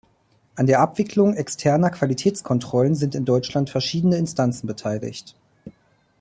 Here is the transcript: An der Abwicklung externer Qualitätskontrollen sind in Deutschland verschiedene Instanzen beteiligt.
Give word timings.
An 0.55 0.65
der 0.65 0.79
Abwicklung 0.79 1.35
externer 1.35 1.91
Qualitätskontrollen 1.91 2.95
sind 2.95 3.13
in 3.13 3.23
Deutschland 3.23 3.69
verschiedene 3.69 4.17
Instanzen 4.17 4.65
beteiligt. 4.65 5.35